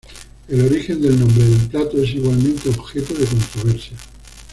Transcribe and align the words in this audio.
El 0.47 0.61
origen 0.65 0.99
del 0.99 1.19
nombre 1.19 1.43
del 1.45 1.67
plato 1.69 2.01
es 2.01 2.09
igualmente 2.15 2.69
objeto 2.69 3.13
de 3.13 3.25
controversia. 3.27 3.95